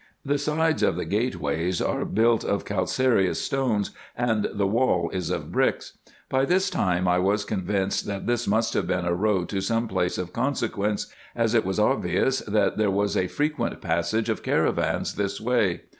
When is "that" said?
8.07-8.25, 12.47-12.77